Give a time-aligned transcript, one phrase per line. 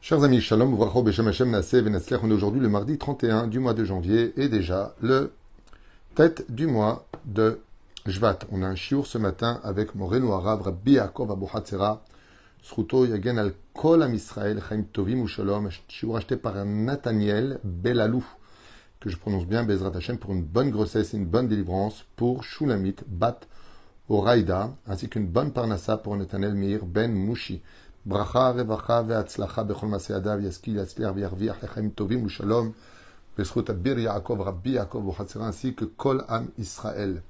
[0.00, 1.82] Chers amis, Shalom, Uvracho, Beshem Hashem, Naseh,
[2.22, 5.32] on est aujourd'hui le mardi 31 du mois de janvier et déjà le
[6.14, 7.60] tête du mois de
[8.06, 8.38] Jvat.
[8.52, 12.04] On a un chiour ce matin avec Moreno Arav, Rabbi Yaakov Abu Hatzera,
[12.62, 18.24] Sruto Yagen al Kol Am Israël, Chaim Tovim ou chiour acheté par Nathaniel Belalou,
[19.00, 22.44] que je prononce bien, Bezrat Hashem, pour une bonne grossesse et une bonne délivrance pour
[22.44, 23.40] Shulamit Bat
[24.08, 27.62] Oraïda, ainsi qu'une bonne parnassa pour Nathaniel Meir Ben Mouchi.
[28.07, 32.71] ברכה, רווחה והצלחה בכל מעשי ידיו, ישכיל, יצליח וירוויח לחיים טובים ושלום,
[33.37, 37.21] בזכות אביר יעקב, רבי יעקב וחצרה, ainsi que Kol Am Israël.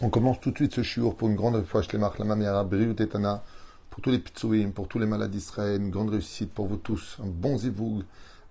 [0.00, 2.94] On commence tout de suite ce shiur pour une grande fois, Shlemach, Lama Meara, Briut
[3.00, 3.42] Etana,
[3.90, 7.18] pour tous les pitsouim, pour tous les malades d'Israël, une grande réussite pour vous tous,
[7.20, 8.04] un bon zivoug,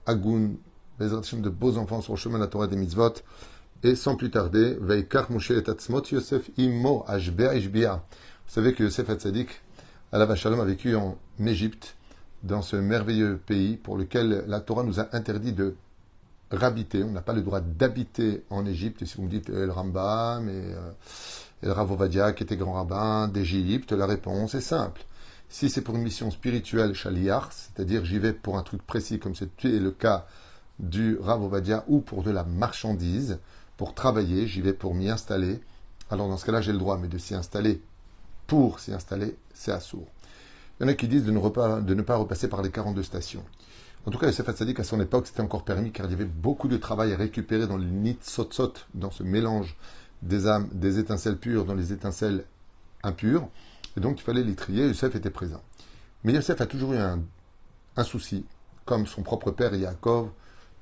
[0.06, 0.58] agoun,
[1.00, 3.14] Bezrat Hashem, de beaux enfants sur le chemin de la Torah des mitzvot,
[3.84, 8.04] et sans plus tarder, Veikar Moshe et Atzmot Yosef Imo, Ashbea Ishbia.
[8.48, 9.50] Vous savez que Yosef Hatzadik,
[10.15, 11.97] Allah Shalom a vécu en Égypte,
[12.43, 15.75] dans ce merveilleux pays pour lequel la Torah nous a interdit de
[16.51, 17.03] rabiter.
[17.03, 19.01] On n'a pas le droit d'habiter en Égypte.
[19.01, 20.91] Et si vous me dites El Rambam et euh,
[21.63, 25.01] El Ravovadia qui était grand rabbin d'Égypte, la réponse est simple.
[25.49, 29.35] Si c'est pour une mission spirituelle shaliach, c'est-à-dire j'y vais pour un truc précis comme
[29.35, 30.27] c'était le cas
[30.79, 33.39] du Ravovadia ou pour de la marchandise,
[33.79, 35.63] pour travailler, j'y vais pour m'y installer,
[36.11, 37.81] alors dans ce cas-là j'ai le droit, mais de s'y installer
[38.47, 40.09] pour s'y installer, c'est assourd.
[40.79, 43.45] Il y en a qui disent de ne, pas repasser par les 42 stations.
[44.05, 46.25] En tout cas, Yosef Hatzadik, à son époque, c'était encore permis car il y avait
[46.25, 49.77] beaucoup de travail à récupérer dans le nitzotzot, dans ce mélange
[50.23, 52.45] des âmes, des étincelles pures dans les étincelles
[53.05, 53.49] impures.
[53.97, 54.89] Et donc, il fallait les trier.
[54.89, 55.63] Yosef était présent.
[56.25, 57.21] Mais Yosef a toujours eu un,
[57.97, 58.45] un souci,
[58.85, 60.31] comme son propre père Yaakov,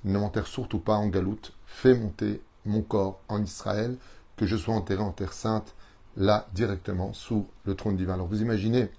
[0.05, 3.97] ne m'enterre surtout pas en galoute, fais monter mon corps en Israël,
[4.36, 5.75] que je sois enterré en terre sainte,
[6.21, 8.15] là directement sous le trône divin.
[8.15, 8.91] Alors vous imaginez,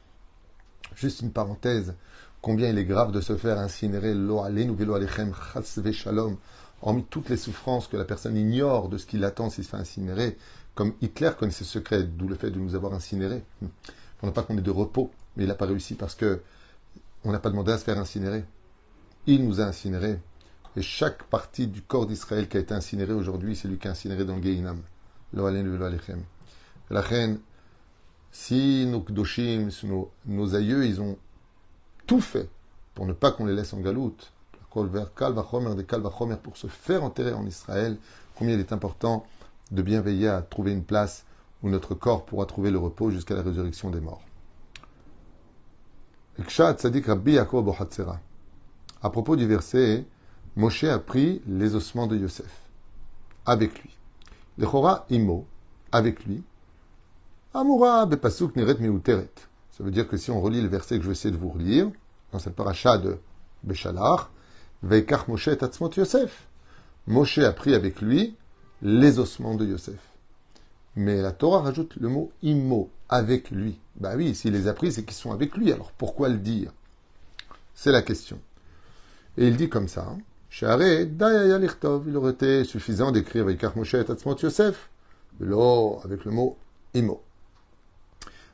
[0.96, 1.94] juste une parenthèse,
[2.42, 4.14] combien il est grave de se faire incinérer
[5.94, 6.38] shalom,
[6.82, 9.78] hormis toutes les souffrances que la personne ignore de ce qui l'attend s'il se fait
[9.78, 10.38] incinérer,
[10.74, 13.44] comme Hitler connaissait ce secret, d'où le fait de nous avoir incinérés.
[14.24, 16.42] On n'a pas qu'on ait de repos, mais il n'a pas réussi parce que
[17.24, 18.44] on n'a pas demandé à se faire incinérer.
[19.28, 20.20] Il nous a incinérés.
[20.76, 23.92] Et chaque partie du corps d'Israël qui a été incinérée aujourd'hui, c'est lui qui a
[23.92, 24.82] incinéré dans le Geinam.
[25.34, 25.48] Lo.
[26.92, 27.40] La reine,
[28.32, 29.70] si nos kdoshim,
[30.26, 31.18] nos, aïeux, ils ont
[32.06, 32.50] tout fait
[32.94, 34.34] pour ne pas qu'on les laisse en galoute,
[34.70, 34.88] pour
[36.58, 37.98] se faire enterrer en Israël,
[38.36, 39.26] combien il est important
[39.72, 41.24] de bien veiller à trouver une place
[41.64, 44.22] où notre corps pourra trouver le repos jusqu'à la résurrection des morts.
[49.02, 50.06] À propos du verset,
[50.58, 52.62] Moshe a pris les ossements de Yosef
[53.46, 53.96] avec lui.
[54.58, 55.46] Le Chora Imo,
[55.94, 56.44] avec lui,
[57.54, 59.30] Amura bepasuk neret meuteret.
[59.72, 61.50] Ça veut dire que si on relit le verset que je vais essayer de vous
[61.50, 61.90] relire,
[62.32, 63.18] dans cette paracha de
[63.64, 64.30] Béchalach,
[64.84, 65.50] Veikach Moshe
[65.98, 66.48] Yosef.
[67.08, 68.36] Moshe a pris avec lui
[68.82, 70.00] les ossements de Yosef.
[70.96, 73.80] Mais la Torah rajoute le mot immo, avec lui.
[73.96, 75.72] Bah oui, s'il les a pris, c'est qu'ils sont avec lui.
[75.72, 76.72] Alors pourquoi le dire?
[77.76, 78.40] C'est la question.
[79.38, 80.20] Et il dit comme ça, hein,
[80.62, 83.96] il aurait été suffisant d'écrire Veikach Moshe
[84.42, 84.90] Yosef,
[85.40, 86.58] avec le mot
[86.94, 87.22] immo.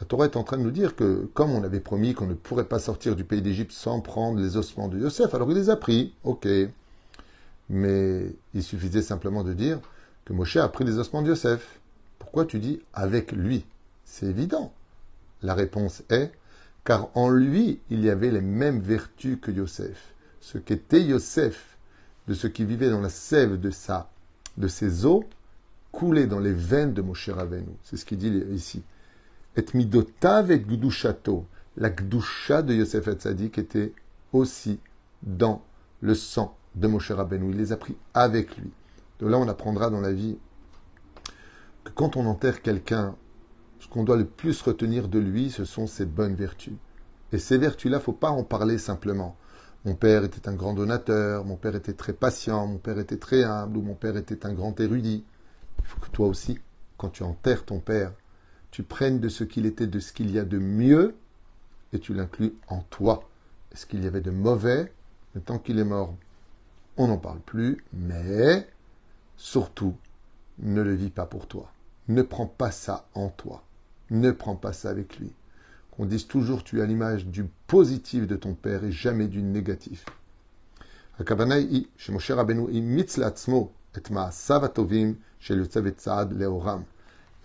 [0.00, 2.34] la Torah est en train de nous dire que, comme on avait promis qu'on ne
[2.34, 5.70] pourrait pas sortir du pays d'Égypte sans prendre les ossements de Yosef, alors il les
[5.70, 6.48] a pris, ok.
[7.70, 9.80] Mais il suffisait simplement de dire
[10.24, 11.78] que Moshe a pris les ossements de Yosef.
[12.18, 13.64] Pourquoi tu dis avec lui?
[14.04, 14.72] C'est évident.
[15.42, 16.32] La réponse est
[16.84, 20.14] car en lui, il y avait les mêmes vertus que Yosef.
[20.40, 21.78] Ce qu'était Yosef,
[22.28, 24.10] de ce qui vivait dans la sève de sa,
[24.58, 25.24] de ses eaux,
[25.92, 27.72] coulait dans les veines de Moshe Rabbeinu.
[27.82, 28.82] C'est ce qu'il dit ici.
[29.56, 31.46] Et midotav et gdushato.
[31.76, 33.92] La gdusha de Yosef Hatzadik était
[34.32, 34.80] aussi
[35.22, 35.62] dans
[36.00, 37.50] le sang de Moshe Rabbeinu.
[37.50, 38.70] Il les a pris avec lui.
[39.20, 40.38] De là, on apprendra dans la vie
[41.84, 43.16] que quand on enterre quelqu'un,
[43.78, 46.74] ce qu'on doit le plus retenir de lui, ce sont ses bonnes vertus.
[47.32, 49.36] Et ces vertus-là, faut pas en parler simplement.
[49.84, 53.44] Mon père était un grand donateur, mon père était très patient, mon père était très
[53.44, 55.24] humble, ou mon père était un grand érudit.
[55.80, 56.58] Il faut que toi aussi,
[56.96, 58.12] quand tu enterres ton père,
[58.74, 61.14] tu prennes de ce qu'il était, de ce qu'il y a de mieux,
[61.92, 63.22] et tu l'inclus en toi.
[63.72, 64.92] Ce qu'il y avait de mauvais,
[65.36, 66.12] le temps qu'il est mort,
[66.96, 68.66] on n'en parle plus, mais
[69.36, 69.94] surtout,
[70.58, 71.70] ne le vis pas pour toi.
[72.08, 73.62] Ne prends pas ça en toi.
[74.10, 75.30] Ne prends pas ça avec lui.
[75.92, 80.04] Qu'on dise toujours tu as l'image du positif de ton père et jamais du négatif.
[81.20, 81.24] Et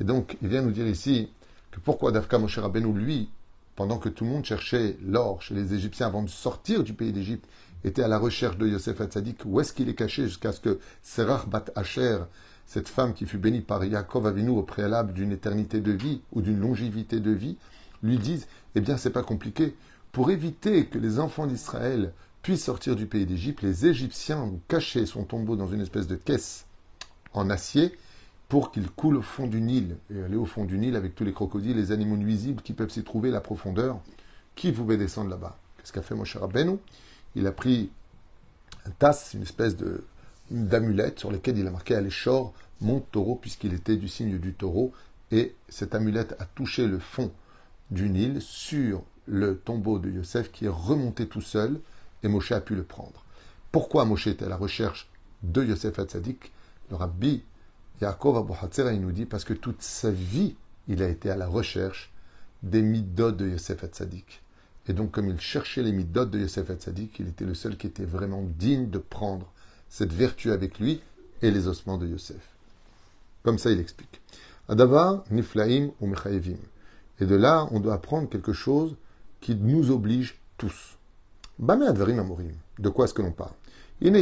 [0.06, 1.30] donc, il vient nous dire ici
[1.72, 3.30] que pourquoi Dafka Moshe Rabbeinu, lui,
[3.75, 7.13] pendant que tout le monde cherchait l'or chez les Égyptiens avant de sortir du pays
[7.13, 7.48] d'Égypte,
[7.84, 10.80] était à la recherche de Yosef Hatzadik, où est-ce qu'il est caché jusqu'à ce que
[11.01, 12.19] Serach Bat Asher,
[12.66, 16.42] cette femme qui fut bénie par Yaakov Avinu au préalable d'une éternité de vie ou
[16.42, 17.57] d'une longévité de vie,
[18.04, 19.75] lui dise Eh bien, c'est pas compliqué.
[20.12, 25.06] Pour éviter que les enfants d'Israël puissent sortir du pays d'Égypte, les Égyptiens ont caché
[25.06, 26.66] son tombeau dans une espèce de caisse
[27.34, 27.94] en acier
[28.50, 29.96] pour qu'il coule au fond du Nil.
[30.13, 32.90] Et aller au fond du Nil avec tous les crocodiles, les animaux nuisibles qui peuvent
[32.90, 34.01] s'y trouver, la profondeur.
[34.56, 36.78] Qui pouvait descendre là-bas Qu'est-ce qu'a fait mon cher Rabbeinu
[37.36, 37.92] Il a pris
[38.86, 40.04] un tasse, une espèce de
[40.51, 42.01] d'amulette sur laquelle il a marqué à
[42.81, 44.92] mon taureau, puisqu'il était du signe du taureau.
[45.31, 47.31] Et cette amulette a touché le fond
[47.92, 51.80] du Nil sur le tombeau de Yosef qui est remonté tout seul
[52.24, 53.24] et Moshe a pu le prendre.
[53.72, 55.07] Pourquoi Moshe était à la recherche
[55.44, 56.52] de Yosef Hatzadik?
[56.90, 57.44] Le rabbi
[58.01, 58.54] Yaakov Abu
[58.94, 60.56] il nous dit parce que toute sa vie,
[60.88, 62.12] il a été à la recherche
[62.63, 64.42] des midot de Yosef Hatzadik.
[64.88, 67.88] Et donc, comme il cherchait les midot de Yosef Hatzadik, il était le seul qui
[67.88, 69.51] était vraiment digne de prendre
[69.90, 71.01] cette vertu avec lui
[71.42, 72.42] et les ossements de Yosef.
[73.44, 74.22] Comme ça, il explique.
[74.68, 76.57] Adava, Niflaim ou Mechayevim.
[77.19, 78.95] Et de là, on doit apprendre quelque chose
[79.42, 80.98] qui nous oblige tous.
[81.57, 82.54] Bame advarim amorim.
[82.78, 83.54] De quoi est-ce que l'on parle?
[84.02, 84.16] Ine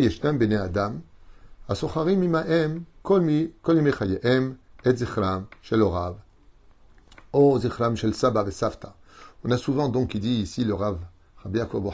[9.43, 10.97] On a souvent donc, dit ici le Rav,
[11.43, 11.93] Rabbi Yaakov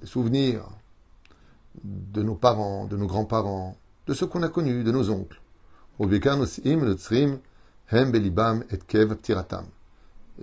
[0.00, 0.64] des souvenirs
[1.82, 5.40] de nos parents, de nos grands-parents, de ceux qu'on a connus, de nos oncles.
[5.98, 6.08] Et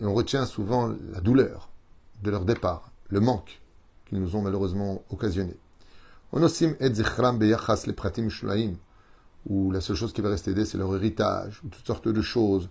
[0.02, 1.70] on retient souvent la douleur
[2.24, 3.62] de leur départ, le manque
[4.08, 5.56] qu'ils nous ont malheureusement occasionné.
[6.32, 8.74] Onosim et zichram beyachas le pratim shulaim,
[9.48, 12.22] où la seule chose qui va rester aider, c'est leur héritage, ou toutes sortes de
[12.22, 12.70] choses,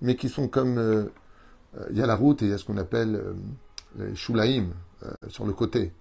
[0.00, 0.78] mais qui sont comme...
[0.78, 1.04] Euh,
[1.76, 3.34] euh, il y a la route et il y a ce qu'on appelle euh,
[3.98, 4.68] les shulaim,
[5.26, 5.92] sur le côté.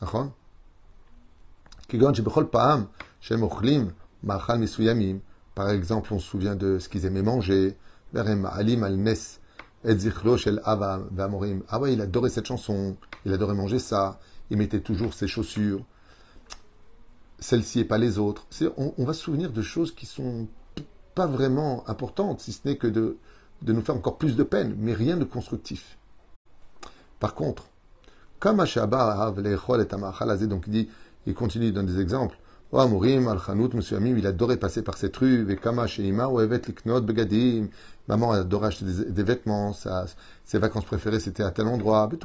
[0.00, 0.32] D'accord?
[5.54, 7.76] Par exemple, on se souvient de ce qu'ils aimaient manger.
[8.14, 8.24] Ah
[11.78, 12.96] ouais, il adorait cette chanson,
[13.26, 14.18] il adorait manger ça,
[14.50, 15.84] il mettait toujours ses chaussures,
[17.38, 18.46] celle-ci et pas les autres.
[18.76, 20.48] On, va se souvenir de choses qui sont
[21.14, 23.16] pas vraiment importantes, si ce n'est que de,
[23.62, 25.98] de nous faire encore plus de peine, mais rien de constructif.
[27.20, 27.64] Par contre,
[28.38, 30.88] comme Ashaba donc il dit,
[31.26, 32.38] il continue dans des exemples,
[32.70, 35.46] Oh, il adorait passer par cette rue.
[38.08, 39.72] Maman adorait acheter des, vêtements,
[40.44, 42.10] ses vacances préférées c'était à tel endroit.
[42.12, 42.16] Et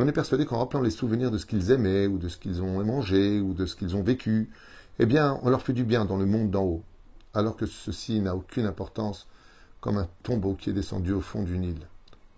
[0.00, 2.62] on est persuadé qu'en rappelant les souvenirs de ce qu'ils aimaient, ou de ce qu'ils
[2.62, 4.48] ont mangé, ou de ce qu'ils ont vécu,
[4.98, 6.82] eh bien, on leur fait du bien dans le monde d'en haut.
[7.34, 9.26] Alors que ceci n'a aucune importance,
[9.80, 11.76] comme un tombeau qui est descendu au fond du Nil.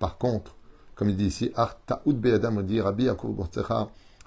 [0.00, 0.56] Par contre,
[0.96, 3.08] comme il dit ici, Artaoud Be'adam dit Rabbi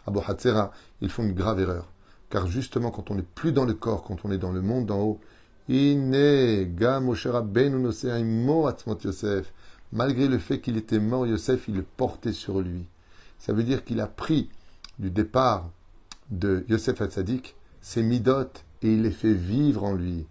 [0.07, 0.71] Abu Hatzera,
[1.01, 1.87] ils font une grave erreur.
[2.29, 4.85] Car justement, quand on n'est plus dans le corps, quand on est dans le monde
[4.85, 5.19] d'en haut,
[9.93, 12.85] malgré le fait qu'il était mort, Yosef, il le portait sur lui.
[13.37, 14.49] Ça veut dire qu'il a pris
[14.97, 15.69] du départ
[16.29, 20.25] de Yosef Hatzadik ses midot et il les fait vivre en lui.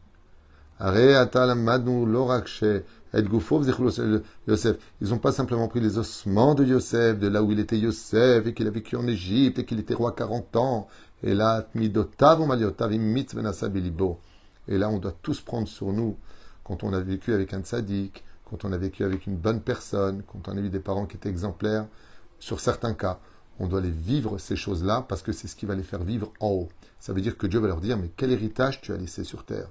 [3.14, 4.76] Yosef.
[5.00, 8.46] Ils n'ont pas simplement pris les ossements de Yosef, de là où il était Yosef,
[8.46, 10.88] et qu'il a vécu en Égypte, et qu'il était roi 40 ans.
[11.22, 11.66] Et là,
[14.68, 16.16] et là, on doit tous prendre sur nous,
[16.64, 20.22] quand on a vécu avec un tzaddik, quand on a vécu avec une bonne personne,
[20.26, 21.86] quand on a eu des parents qui étaient exemplaires,
[22.38, 23.18] sur certains cas,
[23.58, 26.32] on doit les vivre ces choses-là parce que c'est ce qui va les faire vivre
[26.40, 26.68] en haut.
[27.00, 29.44] Ça veut dire que Dieu va leur dire, mais quel héritage tu as laissé sur
[29.44, 29.68] terre?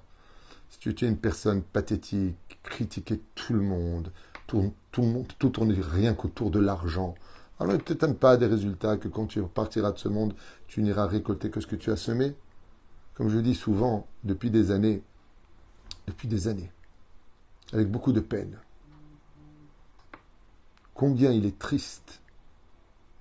[0.70, 4.12] Si tu étais une personne pathétique, critiquer tout le monde,
[4.48, 7.16] tout, tout le monde, tout tourne rien qu'autour de l'argent.
[7.60, 10.36] Alors ne t'étonne pas des résultats que quand tu partiras de ce monde,
[10.68, 12.36] tu n'iras récolter que ce que tu as semé.
[13.14, 15.02] Comme je dis souvent, depuis des années,
[16.08, 16.72] depuis des années,
[17.72, 18.58] avec beaucoup de peine,
[20.94, 22.22] combien il est triste,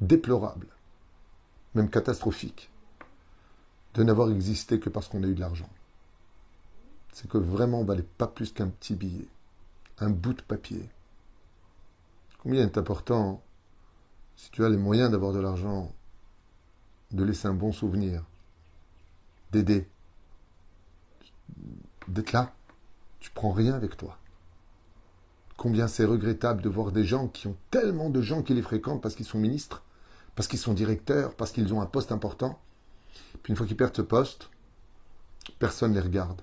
[0.00, 0.66] déplorable,
[1.74, 2.70] même catastrophique,
[3.94, 5.68] de n'avoir existé que parce qu'on a eu de l'argent.
[7.14, 9.28] C'est que vraiment on valait pas plus qu'un petit billet
[9.98, 10.88] un bout de papier.
[12.42, 13.40] Combien est important,
[14.36, 15.92] si tu as les moyens d'avoir de l'argent,
[17.12, 18.24] de laisser un bon souvenir,
[19.52, 19.88] d'aider,
[22.08, 22.52] d'être là.
[23.20, 24.18] Tu prends rien avec toi.
[25.56, 29.00] Combien c'est regrettable de voir des gens qui ont tellement de gens qui les fréquentent
[29.00, 29.84] parce qu'ils sont ministres,
[30.34, 32.58] parce qu'ils sont directeurs, parce qu'ils ont un poste important.
[33.44, 34.50] Puis une fois qu'ils perdent ce poste,
[35.60, 36.42] personne ne les regarde.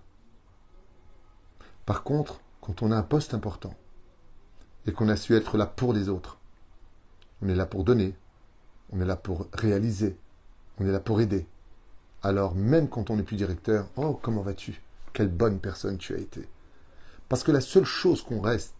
[1.85, 3.73] Par contre, quand on a un poste important
[4.85, 6.37] et qu'on a su être là pour les autres,
[7.41, 8.15] on est là pour donner,
[8.91, 10.17] on est là pour réaliser,
[10.79, 11.47] on est là pour aider.
[12.23, 14.81] Alors même quand on n'est plus directeur, oh comment vas-tu?
[15.13, 16.47] Quelle bonne personne tu as été.
[17.29, 18.75] Parce que la seule chose qu'on reste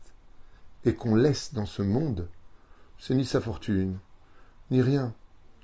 [0.85, 2.27] et qu'on laisse dans ce monde,
[2.97, 3.97] c'est ni sa fortune,
[4.69, 5.13] ni rien.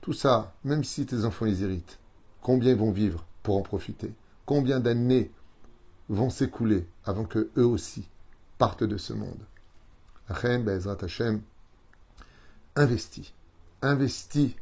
[0.02, 2.00] Tout ça, même si tes enfants les héritent,
[2.42, 4.14] combien ils vont vivre pour en profiter?
[4.46, 5.32] Combien d'années
[6.10, 8.08] vont s'écouler avant que eux aussi
[8.58, 9.46] partent de ce monde
[10.30, 11.42] Achem, Bezrat Hashem,
[12.76, 13.34] investis.
[13.82, 14.56] Investis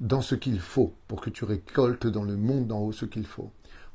[0.00, 3.26] dans ce qu'il faut pour que tu récoltes dans le monde d'en haut ce qu'il
[3.26, 3.50] faut.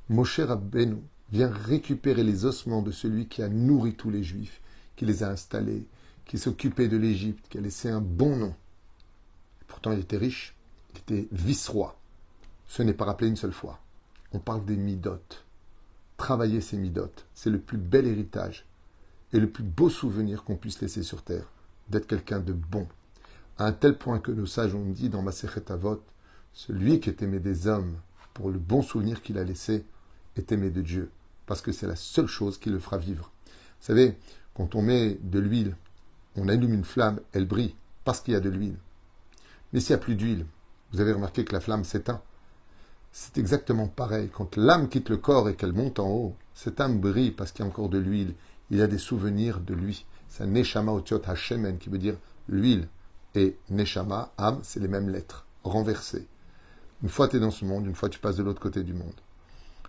[0.10, 0.98] Moshe Rabbeinu
[1.32, 4.62] vient récupérer les ossements de celui qui a nourri tous les juifs,
[4.96, 5.88] qui les a installés,
[6.26, 8.56] qui s'occupait de l'Égypte, qui a laissé un bon nom.
[9.68, 10.56] pourtant, il était riche,
[10.94, 11.98] il était vice-roi.
[12.68, 13.80] Ce n'est pas rappelé une seule fois.
[14.34, 15.46] On parle des midotes.
[16.22, 18.68] Travailler ces midotes, c'est le plus bel héritage
[19.34, 21.48] et le plus beau souvenir qu'on puisse laisser sur terre,
[21.90, 22.88] d'être quelqu'un de bon,
[23.58, 26.04] à un tel point que nos sages ont dit dans Masechet Avot,
[26.54, 27.96] celui qui est aimé des hommes
[28.36, 29.84] pour le bon souvenir qu'il a laissé
[30.36, 31.10] est aimé de Dieu,
[31.48, 33.32] parce que c'est la seule chose qui le fera vivre.
[33.48, 34.16] Vous savez,
[34.54, 35.76] quand on met de l'huile,
[36.36, 37.74] on allume une flamme, elle brille,
[38.04, 38.78] parce qu'il y a de l'huile.
[39.74, 40.46] Mais s'il n'y a plus d'huile,
[40.92, 42.22] vous avez remarqué que la flamme s'éteint.
[43.12, 44.30] C'est exactement pareil.
[44.32, 47.66] Quand l'âme quitte le corps et qu'elle monte en haut, cette âme brille parce qu'il
[47.66, 48.34] y a encore de l'huile.
[48.70, 50.06] Il a des souvenirs de lui.
[50.30, 52.16] C'est Neshama Otiot Hashemen qui veut dire
[52.48, 52.88] l'huile
[53.36, 56.28] et Neshama, âme, c'est les mêmes lettres, renversées.
[57.04, 58.94] Une fois tu es dans ce monde, une fois tu passes de l'autre côté du
[58.94, 59.20] monde.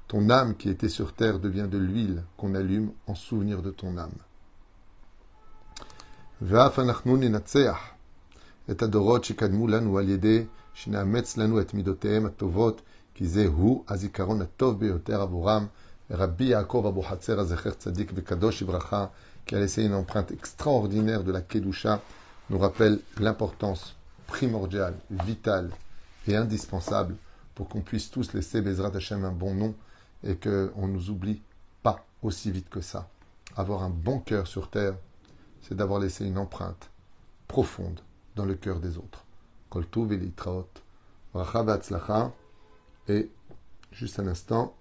[0.08, 3.98] Ton âme qui était sur terre devient de l'huile qu'on allume en souvenir de ton
[3.98, 4.10] âme.
[8.70, 8.82] את
[13.21, 15.21] הדורות שקדמו לנו על ידי שנאמץ לנו את מידותיהם הטובות, כי זהו הזיכרון הטוב ביותר
[15.21, 15.67] עבורם.
[16.11, 19.05] רבי יעקב אבו חצר הזכר צדיק וקדוש לברכה,
[19.47, 22.01] qui a laissé une empreinte extraordinaire de la Kedusha,
[22.49, 23.95] nous rappelle l'importance
[24.27, 25.71] primordiale, vitale
[26.27, 27.15] et indispensable
[27.55, 29.73] pour qu'on puisse tous laisser Bezrat Hashem un bon nom
[30.23, 31.41] et qu'on ne nous oublie
[31.81, 33.07] pas aussi vite que ça.
[33.55, 34.95] Avoir un bon cœur sur terre,
[35.61, 36.89] c'est d'avoir laissé une empreinte
[37.47, 38.01] profonde
[38.35, 39.23] dans le cœur des autres.
[39.69, 40.11] Koltuv
[43.08, 43.30] et
[43.90, 44.74] juste un instant,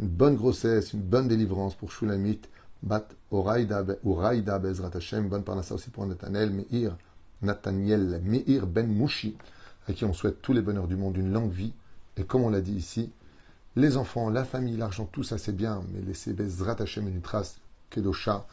[0.00, 2.40] une bonne grossesse, une bonne délivrance pour Shulamit.
[2.82, 3.84] Bat Oraïda
[4.58, 6.96] Bezrat Hashem, bonne parnassa aussi pour Nathaniel Meir,
[7.40, 9.36] Nathaniel Meir Ben Mouchi,
[9.86, 11.74] à qui on souhaite tous les bonheurs du monde, une longue vie.
[12.16, 13.12] Et comme on l'a dit ici,
[13.76, 17.60] les enfants, la famille, l'argent, tout ça c'est bien, mais laissez Bezrat Hashem une trace,
[17.90, 18.46] Kedosha,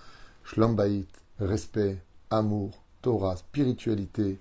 [0.43, 1.07] Shlombaït,
[1.39, 1.97] respect,
[2.29, 4.39] amour, Torah, spiritualité,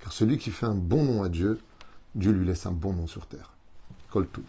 [0.00, 1.58] Car celui qui fait un bon nom à Dieu,
[2.14, 3.52] Dieu lui laisse un bon nom sur terre.
[4.10, 4.44] Kol Touv.